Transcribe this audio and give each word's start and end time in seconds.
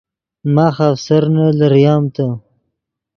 ماخ 0.53 0.75
آفسرنے 0.89 1.47
لریم 1.59 2.03
تے 2.15 2.27